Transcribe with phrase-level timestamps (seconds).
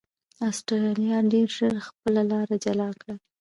[0.49, 3.15] اسټرالیا ډېر ژر خپله لار جلا کړه.